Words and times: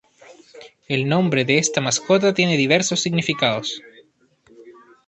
El 0.87 1.07
nombre 1.07 1.45
de 1.45 1.59
esta 1.59 1.79
mascota 1.79 2.33
tiene 2.33 2.57
diversos 2.57 3.01
significados. 3.01 3.83